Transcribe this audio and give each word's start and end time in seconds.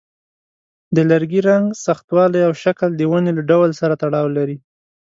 د 0.95 0.97
لرګي 1.11 1.41
رنګ، 1.49 1.65
سختوالی، 1.85 2.41
او 2.47 2.53
شکل 2.63 2.89
د 2.95 3.01
ونې 3.11 3.31
له 3.37 3.43
ډول 3.49 3.69
سره 3.79 3.93
تړاو 4.01 4.27
لري. 4.37 4.57